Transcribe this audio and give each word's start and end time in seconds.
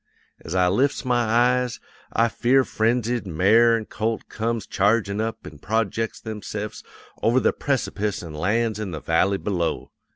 As 0.43 0.55
I 0.55 0.67
lifts 0.67 1.05
my 1.05 1.25
eyes, 1.25 1.79
a 2.11 2.27
fear 2.27 2.63
frenzied 2.63 3.27
mare 3.27 3.75
an' 3.77 3.85
colt 3.85 4.27
comes 4.29 4.65
chargin' 4.65 5.21
up 5.21 5.45
an' 5.45 5.59
projects 5.59 6.19
themse'fs 6.19 6.83
over 7.21 7.39
the 7.39 7.53
precipice 7.53 8.23
an' 8.23 8.33
lands 8.33 8.79
in 8.79 8.89
the 8.89 8.99
valley 8.99 9.37
below. 9.37 9.91